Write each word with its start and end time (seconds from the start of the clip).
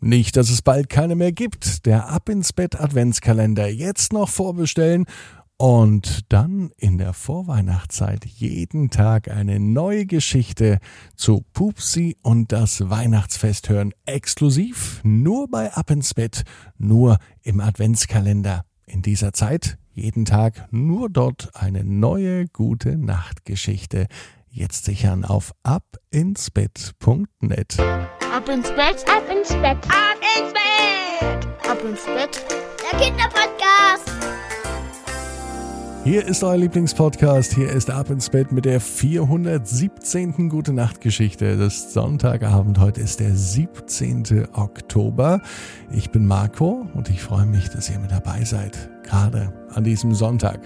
Nicht, 0.00 0.36
dass 0.36 0.48
es 0.48 0.62
bald 0.62 0.88
keine 0.88 1.16
mehr 1.16 1.32
gibt. 1.32 1.84
Der 1.84 2.08
Ab 2.08 2.28
ins 2.28 2.52
Bett 2.52 2.80
Adventskalender 2.80 3.68
jetzt 3.68 4.12
noch 4.12 4.28
vorbestellen 4.28 5.06
und 5.56 6.32
dann 6.32 6.70
in 6.76 6.98
der 6.98 7.12
Vorweihnachtszeit 7.12 8.24
jeden 8.24 8.90
Tag 8.90 9.28
eine 9.28 9.58
neue 9.58 10.06
Geschichte 10.06 10.78
zu 11.16 11.44
Pupsi 11.52 12.16
und 12.22 12.52
das 12.52 12.88
Weihnachtsfest 12.88 13.68
hören. 13.68 13.92
Exklusiv 14.06 15.00
nur 15.02 15.48
bei 15.50 15.72
Ab 15.72 15.90
ins 15.90 16.14
Bett, 16.14 16.44
nur 16.78 17.18
im 17.42 17.58
Adventskalender. 17.58 18.64
In 18.86 19.02
dieser 19.02 19.32
Zeit 19.32 19.78
jeden 19.94 20.24
Tag 20.24 20.68
nur 20.70 21.10
dort 21.10 21.50
eine 21.54 21.82
neue 21.82 22.46
gute 22.46 22.96
Nachtgeschichte. 22.96 24.06
Jetzt 24.50 24.86
sichern 24.86 25.24
auf 25.24 25.52
abinsbett.net. 25.62 27.78
Ab 27.78 28.48
ins 28.48 28.68
Bett, 28.70 29.04
ab 29.08 29.22
ins 29.30 29.50
Bett, 29.50 29.78
ab 29.88 30.18
ins 30.36 30.52
Bett, 30.52 31.46
ab 31.70 31.78
ins 31.84 32.04
Bett. 32.04 32.44
Der 32.90 32.98
Kinderpodcast. 32.98 34.10
Hier 36.04 36.26
ist 36.26 36.42
euer 36.42 36.56
Lieblingspodcast. 36.56 37.52
Hier 37.54 37.70
ist 37.70 37.90
Ab 37.90 38.08
ins 38.08 38.30
Bett 38.30 38.50
mit 38.50 38.64
der 38.64 38.80
417. 38.80 40.48
Gute 40.48 40.72
Nacht 40.72 41.02
Geschichte. 41.02 41.58
Das 41.58 41.92
Sonntagabend. 41.92 42.78
Heute 42.78 43.02
ist 43.02 43.20
der 43.20 43.36
17. 43.36 44.48
Oktober. 44.54 45.42
Ich 45.90 46.10
bin 46.10 46.24
Marco 46.26 46.86
und 46.94 47.10
ich 47.10 47.20
freue 47.22 47.44
mich, 47.44 47.68
dass 47.68 47.90
ihr 47.90 47.98
mit 47.98 48.10
dabei 48.10 48.44
seid. 48.44 48.88
Gerade 49.08 49.52
an 49.72 49.84
diesem 49.84 50.14
Sonntag. 50.14 50.60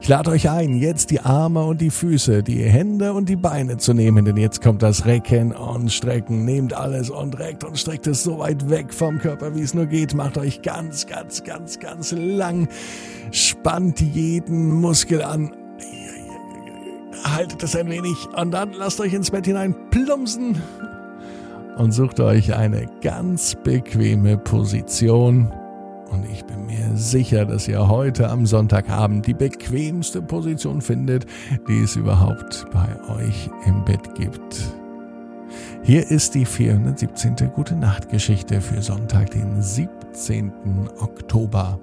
Ich 0.00 0.08
lade 0.08 0.30
euch 0.30 0.50
ein, 0.50 0.74
jetzt 0.74 1.10
die 1.10 1.20
Arme 1.20 1.64
und 1.64 1.80
die 1.80 1.90
Füße, 1.90 2.42
die 2.42 2.62
Hände 2.62 3.14
und 3.14 3.28
die 3.28 3.36
Beine 3.36 3.78
zu 3.78 3.94
nehmen, 3.94 4.24
denn 4.26 4.36
jetzt 4.36 4.62
kommt 4.62 4.82
das 4.82 5.06
Recken 5.06 5.52
und 5.52 5.90
Strecken. 5.90 6.44
Nehmt 6.44 6.74
alles 6.74 7.08
und 7.08 7.38
reckt 7.38 7.64
und 7.64 7.78
streckt 7.78 8.06
es 8.06 8.22
so 8.22 8.38
weit 8.38 8.68
weg 8.68 8.92
vom 8.92 9.18
Körper, 9.18 9.54
wie 9.54 9.62
es 9.62 9.72
nur 9.72 9.86
geht. 9.86 10.14
Macht 10.14 10.36
euch 10.36 10.60
ganz, 10.60 11.06
ganz, 11.06 11.44
ganz, 11.44 11.78
ganz 11.78 12.12
lang. 12.12 12.68
Spannt 13.30 14.00
jeden 14.00 14.70
Muskel 14.80 15.22
an. 15.22 15.50
Haltet 17.24 17.62
es 17.62 17.74
ein 17.74 17.88
wenig 17.88 18.16
und 18.36 18.50
dann 18.50 18.72
lasst 18.72 19.00
euch 19.00 19.14
ins 19.14 19.30
Bett 19.30 19.46
hinein 19.46 19.74
plumpsen 19.90 20.60
und 21.78 21.92
sucht 21.92 22.20
euch 22.20 22.54
eine 22.54 22.86
ganz 23.00 23.56
bequeme 23.64 24.36
Position. 24.36 25.50
Und 26.10 26.24
ich 26.30 26.44
bin 26.44 26.66
mir 26.88 26.96
sicher, 26.96 27.44
dass 27.44 27.68
ihr 27.68 27.88
heute 27.88 28.28
am 28.30 28.46
Sonntagabend 28.46 29.26
die 29.26 29.34
bequemste 29.34 30.22
Position 30.22 30.80
findet, 30.80 31.26
die 31.68 31.80
es 31.80 31.96
überhaupt 31.96 32.66
bei 32.72 32.88
euch 33.16 33.50
im 33.66 33.84
Bett 33.84 34.14
gibt. 34.14 34.72
Hier 35.82 36.10
ist 36.10 36.34
die 36.34 36.44
417. 36.44 37.36
Gute 37.54 37.74
Nacht 37.76 38.10
Geschichte 38.10 38.60
für 38.60 38.82
Sonntag, 38.82 39.30
den 39.30 39.62
17. 39.62 40.52
Oktober. 41.00 41.80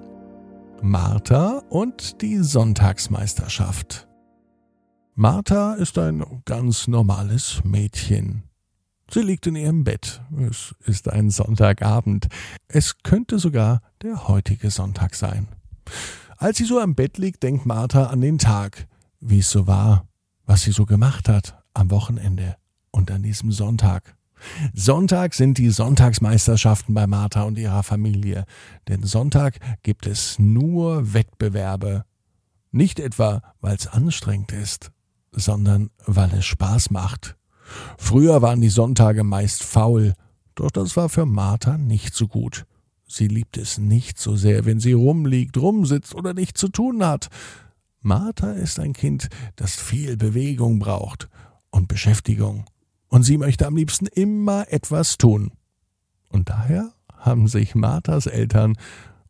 Martha 0.82 1.62
und 1.68 2.20
die 2.22 2.38
Sonntagsmeisterschaft. 2.38 4.06
Martha 5.14 5.74
ist 5.74 5.98
ein 5.98 6.24
ganz 6.44 6.86
normales 6.86 7.62
Mädchen. 7.64 8.42
Sie 9.10 9.20
liegt 9.20 9.46
in 9.46 9.56
ihrem 9.56 9.84
Bett. 9.84 10.20
Es 10.50 10.74
ist 10.84 11.08
ein 11.08 11.30
Sonntagabend. 11.30 12.26
Es 12.68 13.02
könnte 13.02 13.38
sogar 13.38 13.80
der 14.02 14.28
heutige 14.28 14.70
Sonntag 14.70 15.14
sein. 15.14 15.48
Als 16.36 16.58
sie 16.58 16.64
so 16.64 16.80
am 16.80 16.94
Bett 16.94 17.16
liegt, 17.18 17.42
denkt 17.42 17.66
Martha 17.66 18.06
an 18.06 18.20
den 18.20 18.38
Tag, 18.38 18.86
wie 19.20 19.38
es 19.38 19.50
so 19.50 19.66
war, 19.66 20.06
was 20.44 20.62
sie 20.62 20.72
so 20.72 20.84
gemacht 20.84 21.28
hat 21.28 21.62
am 21.72 21.90
Wochenende 21.90 22.56
und 22.90 23.10
an 23.10 23.22
diesem 23.22 23.52
Sonntag. 23.52 24.16
Sonntag 24.74 25.34
sind 25.34 25.58
die 25.58 25.70
Sonntagsmeisterschaften 25.70 26.94
bei 26.94 27.06
Martha 27.06 27.42
und 27.42 27.58
ihrer 27.58 27.82
Familie, 27.82 28.44
denn 28.88 29.02
Sonntag 29.02 29.58
gibt 29.82 30.06
es 30.06 30.38
nur 30.38 31.14
Wettbewerbe. 31.14 32.04
Nicht 32.70 33.00
etwa, 33.00 33.42
weil 33.60 33.76
es 33.76 33.86
anstrengend 33.86 34.52
ist, 34.52 34.90
sondern 35.32 35.90
weil 36.04 36.32
es 36.34 36.44
Spaß 36.44 36.90
macht. 36.90 37.36
Früher 37.98 38.42
waren 38.42 38.60
die 38.60 38.68
Sonntage 38.68 39.24
meist 39.24 39.62
faul, 39.62 40.14
doch 40.54 40.70
das 40.70 40.96
war 40.96 41.08
für 41.08 41.26
Martha 41.26 41.78
nicht 41.78 42.14
so 42.14 42.28
gut. 42.28 42.66
Sie 43.08 43.28
liebt 43.28 43.56
es 43.56 43.78
nicht 43.78 44.18
so 44.18 44.36
sehr, 44.36 44.64
wenn 44.64 44.80
sie 44.80 44.92
rumliegt, 44.92 45.56
rumsitzt 45.56 46.14
oder 46.14 46.34
nichts 46.34 46.60
zu 46.60 46.68
tun 46.68 47.04
hat. 47.04 47.28
Martha 48.00 48.52
ist 48.52 48.80
ein 48.80 48.92
Kind, 48.92 49.28
das 49.56 49.76
viel 49.76 50.16
Bewegung 50.16 50.78
braucht 50.78 51.28
und 51.70 51.88
Beschäftigung. 51.88 52.64
Und 53.08 53.22
sie 53.22 53.38
möchte 53.38 53.66
am 53.66 53.76
liebsten 53.76 54.06
immer 54.06 54.66
etwas 54.72 55.18
tun. 55.18 55.52
Und 56.30 56.48
daher 56.48 56.92
haben 57.16 57.48
sich 57.48 57.74
Marthas 57.74 58.26
Eltern 58.26 58.76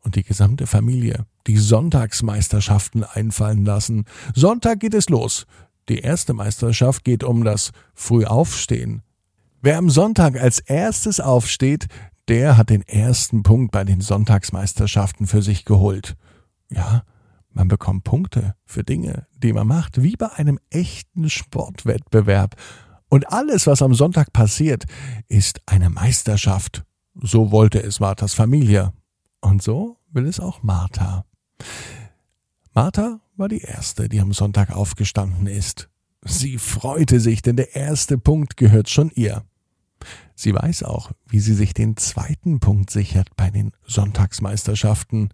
und 0.00 0.16
die 0.16 0.22
gesamte 0.22 0.66
Familie 0.66 1.26
die 1.46 1.56
Sonntagsmeisterschaften 1.56 3.04
einfallen 3.04 3.64
lassen. 3.64 4.04
Sonntag 4.34 4.80
geht 4.80 4.94
es 4.94 5.08
los. 5.08 5.46
Die 5.88 5.98
erste 5.98 6.34
Meisterschaft 6.34 7.04
geht 7.04 7.24
um 7.24 7.44
das 7.44 7.72
Frühaufstehen. 7.94 9.02
Wer 9.62 9.78
am 9.78 9.90
Sonntag 9.90 10.40
als 10.40 10.58
erstes 10.58 11.20
aufsteht, 11.20 11.86
der 12.28 12.56
hat 12.56 12.70
den 12.70 12.82
ersten 12.82 13.42
Punkt 13.42 13.70
bei 13.72 13.84
den 13.84 14.00
Sonntagsmeisterschaften 14.00 15.26
für 15.26 15.42
sich 15.42 15.64
geholt. 15.64 16.16
Ja, 16.70 17.04
man 17.50 17.68
bekommt 17.68 18.04
Punkte 18.04 18.54
für 18.64 18.84
Dinge, 18.84 19.26
die 19.38 19.52
man 19.52 19.66
macht, 19.66 20.02
wie 20.02 20.16
bei 20.16 20.32
einem 20.32 20.58
echten 20.70 21.30
Sportwettbewerb. 21.30 22.56
Und 23.08 23.32
alles, 23.32 23.66
was 23.66 23.82
am 23.82 23.94
Sonntag 23.94 24.32
passiert, 24.32 24.84
ist 25.28 25.60
eine 25.66 25.88
Meisterschaft. 25.88 26.84
So 27.14 27.52
wollte 27.52 27.82
es 27.82 28.00
Marthas 28.00 28.34
Familie. 28.34 28.92
Und 29.40 29.62
so 29.62 29.96
will 30.10 30.26
es 30.26 30.40
auch 30.40 30.62
Martha. 30.62 31.24
Martha 32.76 33.20
war 33.38 33.48
die 33.48 33.62
erste, 33.62 34.06
die 34.06 34.20
am 34.20 34.34
Sonntag 34.34 34.70
aufgestanden 34.70 35.46
ist. 35.46 35.88
Sie 36.26 36.58
freute 36.58 37.20
sich, 37.20 37.40
denn 37.40 37.56
der 37.56 37.74
erste 37.74 38.18
Punkt 38.18 38.58
gehört 38.58 38.90
schon 38.90 39.10
ihr. 39.14 39.44
Sie 40.34 40.52
weiß 40.52 40.82
auch, 40.82 41.12
wie 41.26 41.40
sie 41.40 41.54
sich 41.54 41.72
den 41.72 41.96
zweiten 41.96 42.60
Punkt 42.60 42.90
sichert 42.90 43.34
bei 43.34 43.48
den 43.48 43.72
Sonntagsmeisterschaften. 43.86 45.30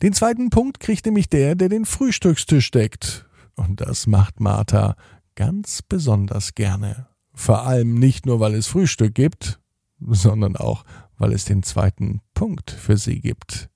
Den 0.00 0.12
zweiten 0.12 0.48
Punkt 0.50 0.78
kriegt 0.78 1.06
nämlich 1.06 1.28
der, 1.28 1.56
der 1.56 1.68
den 1.68 1.86
Frühstückstisch 1.86 2.70
deckt. 2.70 3.26
Und 3.56 3.80
das 3.80 4.06
macht 4.06 4.38
Martha 4.38 4.94
ganz 5.34 5.82
besonders 5.82 6.54
gerne. 6.54 7.08
Vor 7.34 7.66
allem 7.66 7.94
nicht 7.94 8.26
nur, 8.26 8.38
weil 8.38 8.54
es 8.54 8.68
Frühstück 8.68 9.16
gibt, 9.16 9.58
sondern 9.98 10.54
auch, 10.54 10.84
weil 11.18 11.32
es 11.32 11.46
den 11.46 11.64
zweiten 11.64 12.20
Punkt 12.32 12.70
für 12.70 12.96
sie 12.96 13.20
gibt. 13.20 13.70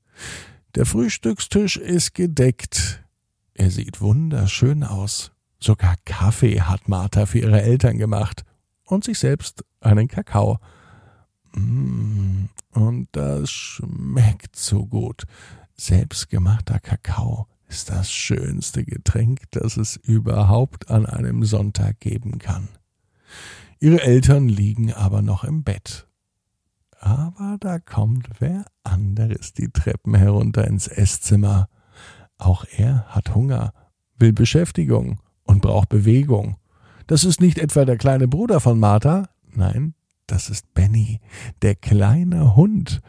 Der 0.76 0.86
Frühstückstisch 0.86 1.76
ist 1.76 2.14
gedeckt. 2.14 3.02
Er 3.54 3.70
sieht 3.70 4.00
wunderschön 4.00 4.84
aus. 4.84 5.32
Sogar 5.58 5.96
Kaffee 6.04 6.60
hat 6.60 6.88
Martha 6.88 7.26
für 7.26 7.40
ihre 7.40 7.60
Eltern 7.60 7.98
gemacht 7.98 8.44
und 8.84 9.02
sich 9.04 9.18
selbst 9.18 9.64
einen 9.80 10.06
Kakao. 10.06 10.58
Mm, 11.52 12.44
und 12.72 13.08
das 13.12 13.50
schmeckt 13.50 14.54
so 14.54 14.86
gut. 14.86 15.24
Selbstgemachter 15.76 16.78
Kakao 16.78 17.48
ist 17.68 17.90
das 17.90 18.12
schönste 18.12 18.84
Getränk, 18.84 19.42
das 19.50 19.76
es 19.76 19.96
überhaupt 19.96 20.88
an 20.88 21.04
einem 21.04 21.44
Sonntag 21.44 21.98
geben 21.98 22.38
kann. 22.38 22.68
Ihre 23.80 24.02
Eltern 24.02 24.48
liegen 24.48 24.92
aber 24.92 25.20
noch 25.20 25.42
im 25.42 25.64
Bett. 25.64 26.06
Aber 27.00 27.56
da 27.58 27.78
kommt 27.78 28.28
wer 28.40 28.66
anderes 28.84 29.54
die 29.54 29.70
Treppen 29.70 30.14
herunter 30.14 30.66
ins 30.66 30.86
Esszimmer. 30.86 31.68
Auch 32.36 32.66
er 32.76 33.06
hat 33.08 33.34
Hunger, 33.34 33.72
will 34.18 34.34
Beschäftigung 34.34 35.18
und 35.44 35.62
braucht 35.62 35.88
Bewegung. 35.88 36.56
Das 37.06 37.24
ist 37.24 37.40
nicht 37.40 37.58
etwa 37.58 37.86
der 37.86 37.96
kleine 37.96 38.28
Bruder 38.28 38.60
von 38.60 38.78
Martha, 38.78 39.30
nein, 39.50 39.94
das 40.26 40.50
ist 40.50 40.72
Benny, 40.74 41.20
der 41.62 41.74
kleine 41.74 42.54
Hund. 42.54 43.00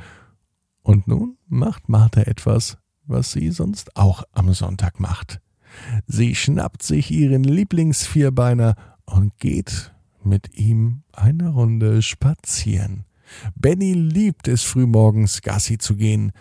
Und 0.84 1.08
nun 1.08 1.38
macht 1.48 1.90
Martha 1.90 2.22
etwas, 2.22 2.78
was 3.04 3.34
sie 3.34 3.52
sonst 3.52 3.98
auch 3.98 4.24
am 4.32 4.54
Sonntag 4.54 5.02
macht. 5.02 5.42
Sie 6.08 6.34
schnappt 6.34 6.82
sich 6.82 7.12
ihren 7.12 7.44
Lieblingsvierbeiner 7.44 8.76
und 9.06 9.38
geht 9.38 9.94
mit 10.24 10.58
ihm 10.58 11.04
eine 11.12 11.50
Runde 11.50 12.02
spazieren. 12.02 13.06
Benny 13.56 13.94
liebt 13.94 14.48
es 14.48 14.64
frühmorgens 14.64 15.42
Gassi 15.42 15.78
zu 15.78 15.96
gehen, 15.96 16.32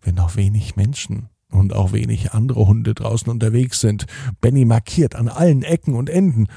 wenn 0.00 0.14
noch 0.14 0.36
wenig 0.36 0.76
Menschen 0.76 1.28
und 1.50 1.72
auch 1.72 1.92
wenig 1.92 2.32
andere 2.32 2.66
Hunde 2.66 2.94
draußen 2.94 3.30
unterwegs 3.30 3.80
sind. 3.80 4.06
Benny 4.40 4.64
markiert 4.64 5.14
an 5.14 5.28
allen 5.28 5.62
Ecken 5.62 5.94
und 5.94 6.10
Enden 6.10 6.48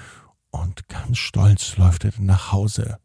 und 0.50 0.88
ganz 0.88 1.18
stolz 1.18 1.78
läuft 1.78 2.06
er 2.06 2.12
nach 2.20 2.52
Hause. 2.52 2.98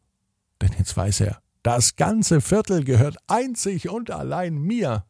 Denn 0.60 0.70
jetzt 0.78 0.96
weiß 0.96 1.20
er, 1.20 1.42
das 1.62 1.96
ganze 1.96 2.40
Viertel 2.40 2.84
gehört 2.84 3.16
einzig 3.28 3.88
und 3.88 4.10
allein 4.10 4.58
mir. 4.58 5.04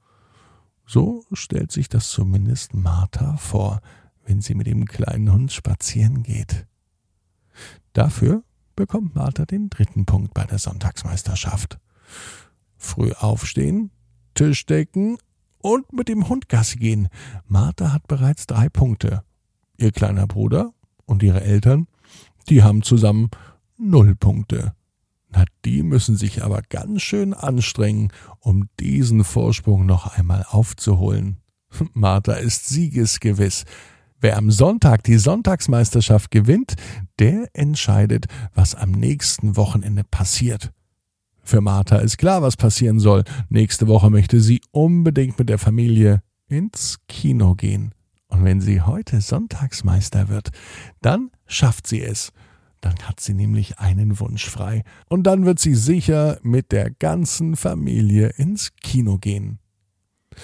So 0.87 1.25
stellt 1.33 1.73
sich 1.73 1.89
das 1.89 2.11
zumindest 2.11 2.75
Martha 2.75 3.37
vor, 3.37 3.81
wenn 4.25 4.41
sie 4.41 4.55
mit 4.55 4.67
dem 4.67 4.85
kleinen 4.85 5.33
Hund 5.33 5.53
spazieren 5.53 6.23
geht. 6.23 6.67
Dafür 7.93 8.43
bekommt 8.77 9.15
Martha 9.15 9.45
den 9.45 9.71
dritten 9.71 10.07
Punkt 10.07 10.35
bei 10.35 10.45
der 10.45 10.59
Sonntagsmeisterschaft. 10.59 11.79
Früh 12.77 13.13
aufstehen, 13.13 13.91
Tisch 14.35 14.67
decken 14.67 15.19
und 15.59 15.93
mit 15.93 16.09
dem 16.09 16.29
Hund 16.29 16.49
Gassi 16.49 16.79
gehen. 16.79 17.09
Martha 17.47 17.93
hat 17.93 18.09
bereits 18.09 18.47
drei 18.47 18.69
Punkte. 18.69 19.23
Ihr 19.77 19.93
kleiner 19.93 20.27
Bruder 20.27 20.73
und 21.05 21.23
ihre 21.23 21.43
Eltern, 21.43 21.87
die 22.49 22.63
haben 22.63 22.83
zusammen 22.83 23.31
null 23.79 24.15
Punkte. 24.15 24.75
Na, 25.31 25.45
die 25.65 25.83
müssen 25.83 26.17
sich 26.17 26.43
aber 26.43 26.63
ganz 26.63 27.03
schön 27.03 27.33
anstrengen, 27.33 28.13
um 28.41 28.69
diesen 28.79 29.25
Vorsprung 29.25 29.87
noch 29.87 30.19
einmal 30.19 30.45
aufzuholen. 30.49 31.39
Martha 31.95 32.35
ist 32.35 32.69
siegesgewiss. 32.69 33.65
Wer 34.23 34.37
am 34.37 34.53
Sonntag 34.53 35.03
die 35.03 35.19
Sonntagsmeisterschaft 35.19 36.31
gewinnt, 36.31 36.77
der 37.19 37.49
entscheidet, 37.55 38.27
was 38.55 38.77
am 38.77 38.93
nächsten 38.93 39.57
Wochenende 39.57 40.05
passiert. 40.05 40.71
Für 41.43 41.61
Martha 41.61 41.97
ist 41.97 42.19
klar, 42.19 42.41
was 42.41 42.57
passieren 42.57 43.01
soll. 43.01 43.25
Nächste 43.49 43.89
Woche 43.89 44.11
möchte 44.11 44.41
sie 44.41 44.61
unbedingt 44.71 45.41
mit 45.41 45.49
der 45.49 45.59
Familie 45.59 46.23
ins 46.47 47.01
Kino 47.09 47.57
gehen. 47.57 47.97
Und 48.29 48.45
wenn 48.45 48.61
sie 48.61 48.81
heute 48.81 49.21
Sonntagsmeister 49.21 50.29
wird, 50.29 50.51
dann 51.01 51.33
schafft 51.49 51.89
sie 51.89 52.01
es. 52.01 52.33
Dann 52.81 52.95
hat 53.03 53.19
sie 53.19 53.35
nämlich 53.35 53.81
einen 53.81 54.21
Wunsch 54.21 54.49
frei. 54.49 54.85
Und 55.09 55.25
dann 55.25 55.45
wird 55.45 55.59
sie 55.59 55.75
sicher 55.75 56.39
mit 56.43 56.71
der 56.71 56.93
ganzen 56.93 57.57
Familie 57.57 58.29
ins 58.37 58.71
Kino 58.77 59.19
gehen. 59.19 59.59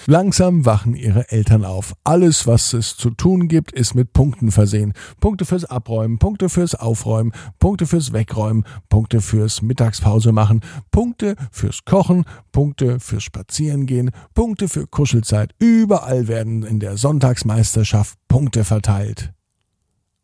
Langsam 0.05 0.65
wachen 0.65 0.95
ihre 0.95 1.31
Eltern 1.31 1.65
auf. 1.65 1.93
Alles, 2.03 2.47
was 2.47 2.73
es 2.73 2.97
zu 2.97 3.09
tun 3.11 3.47
gibt, 3.47 3.71
ist 3.71 3.95
mit 3.95 4.13
Punkten 4.13 4.51
versehen. 4.51 4.93
Punkte 5.19 5.45
fürs 5.45 5.65
Abräumen, 5.65 6.19
Punkte 6.19 6.49
fürs 6.49 6.75
Aufräumen, 6.75 7.33
Punkte 7.59 7.85
fürs 7.85 8.13
Wegräumen, 8.13 8.65
Punkte 8.89 9.21
fürs 9.21 9.61
Mittagspause 9.61 10.31
machen, 10.31 10.61
Punkte 10.91 11.35
fürs 11.51 11.85
Kochen, 11.85 12.25
Punkte 12.51 12.99
fürs 12.99 13.23
Spazierengehen, 13.23 14.11
Punkte 14.33 14.67
für 14.67 14.87
Kuschelzeit. 14.87 15.53
Überall 15.59 16.27
werden 16.27 16.63
in 16.63 16.79
der 16.79 16.97
Sonntagsmeisterschaft 16.97 18.17
Punkte 18.27 18.63
verteilt. 18.63 19.33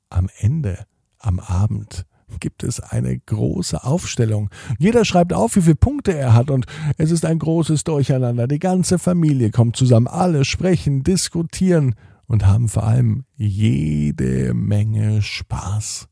Am 0.10 0.30
Ende, 0.40 0.86
am 1.20 1.40
Abend, 1.40 2.06
gibt 2.40 2.64
es 2.64 2.80
eine 2.80 3.18
große 3.18 3.84
Aufstellung. 3.84 4.50
Jeder 4.78 5.06
schreibt 5.06 5.34
auf, 5.34 5.56
wie 5.56 5.62
viele 5.62 5.76
Punkte 5.76 6.18
er 6.18 6.34
hat 6.34 6.50
und 6.50 6.66
es 6.98 7.12
ist 7.12 7.26
ein 7.26 7.40
großes 7.40 7.84
Durcheinander. 7.84 8.48
Die 8.48 8.60
ganze 8.60 9.00
Familie 9.00 9.52
kommt 9.52 9.76
zusammen, 9.76 10.08
alle 10.08 10.46
sprechen, 10.46 11.04
diskutieren 11.04 11.96
und 12.28 12.46
haben 12.46 12.70
vor 12.70 12.84
allem 12.84 13.26
jede 13.36 14.54
Menge 14.54 15.22
Spaß. 15.22 16.08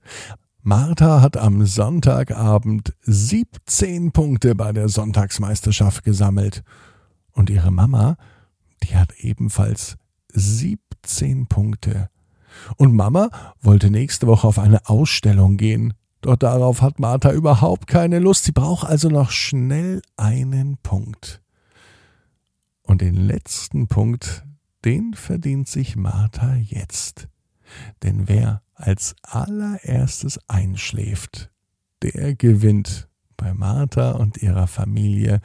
Martha 0.61 1.21
hat 1.21 1.35
am 1.35 1.65
Sonntagabend 1.65 2.93
17 3.01 4.13
Punkte 4.13 4.55
bei 4.55 4.71
der 4.71 4.87
Sonntagsmeisterschaft 4.87 6.05
gesammelt. 6.05 6.63
Und 7.33 7.49
ihre 7.49 7.71
Mama, 7.71 8.15
die 8.83 8.95
hat 8.95 9.13
ebenfalls 9.17 9.97
17 10.31 11.47
Punkte. 11.47 12.09
Und 12.77 12.95
Mama 12.95 13.29
wollte 13.61 13.89
nächste 13.89 14.27
Woche 14.27 14.47
auf 14.47 14.59
eine 14.59 14.87
Ausstellung 14.87 15.57
gehen. 15.57 15.95
Doch 16.23 16.37
darauf 16.37 16.81
hat 16.81 16.99
Martha 16.99 17.33
überhaupt 17.33 17.85
keine 17.85 18.19
Lust. 18.19 18.45
Sie 18.45 18.53
braucht 18.53 18.87
also 18.87 19.09
noch 19.09 19.29
schnell 19.29 20.01
einen 20.15 20.77
Punkt. 20.77 21.41
Und 22.81 23.01
den 23.01 23.15
letzten 23.15 23.89
Punkt, 23.89 24.45
den 24.85 25.15
verdient 25.15 25.67
sich 25.67 25.97
Martha 25.97 26.55
jetzt. 26.55 27.27
Denn 28.03 28.29
wer 28.29 28.61
als 28.73 29.17
allererstes 29.21 30.39
einschläft, 30.47 31.51
der 32.01 32.35
gewinnt 32.35 33.09
bei 33.35 33.53
Martha 33.53 34.11
und 34.11 34.37
ihrer 34.37 34.67
Familie 34.67 35.41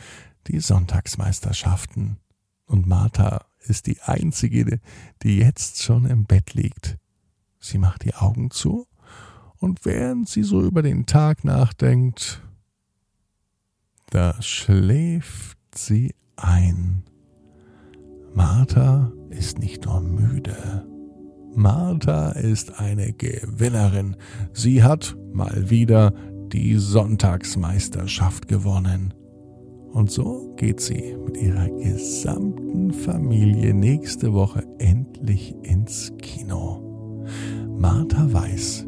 die 0.46 0.60
Sonntagsmeisterschaften. 0.60 2.18
Und 2.66 2.86
Martha 2.86 3.46
ist 3.58 3.88
die 3.88 4.00
einzige, 4.02 4.78
die 5.24 5.38
jetzt 5.38 5.82
schon 5.82 6.04
im 6.04 6.24
Bett 6.24 6.54
liegt. 6.54 6.98
Sie 7.58 7.78
macht 7.78 8.04
die 8.04 8.14
Augen 8.14 8.52
zu 8.52 8.87
und 9.60 9.84
während 9.84 10.28
sie 10.28 10.42
so 10.42 10.62
über 10.62 10.82
den 10.82 11.06
Tag 11.06 11.44
nachdenkt, 11.44 12.42
da 14.10 14.40
schläft 14.40 15.58
sie 15.74 16.14
ein. 16.36 17.02
Martha 18.34 19.12
ist 19.30 19.58
nicht 19.58 19.84
nur 19.84 20.00
müde. 20.00 20.86
Martha 21.54 22.30
ist 22.32 22.78
eine 22.78 23.12
Gewinnerin. 23.12 24.16
Sie 24.52 24.82
hat 24.82 25.16
mal 25.32 25.70
wieder 25.70 26.12
die 26.52 26.76
Sonntagsmeisterschaft 26.76 28.48
gewonnen. 28.48 29.12
Und 29.90 30.10
so 30.10 30.54
geht 30.56 30.80
sie 30.80 31.16
mit 31.24 31.36
ihrer 31.36 31.68
gesamten 31.68 32.92
Familie 32.92 33.74
nächste 33.74 34.32
Woche 34.32 34.64
endlich 34.78 35.54
ins 35.62 36.12
Kino. 36.18 37.24
Martha 37.76 38.32
weiß, 38.32 38.87